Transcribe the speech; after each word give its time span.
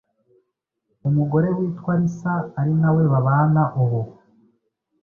umugore 1.07 1.47
witwa 1.57 1.93
Lisa 2.01 2.33
ari 2.59 2.73
nawe 2.81 3.01
babana 3.11 3.63
ubu. 3.81 4.01